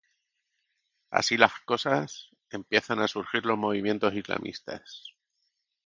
Así 1.11 1.37
las 1.37 1.53
cosas, 1.59 2.29
empiezan 2.49 2.97
a 3.01 3.07
surgir 3.07 3.45
los 3.45 3.55
movimientos 3.59 4.15
islamistas. 4.15 5.13